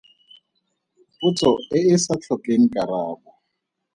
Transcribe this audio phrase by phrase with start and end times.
[1.19, 3.31] Potso e e sa tlhokeng karabo.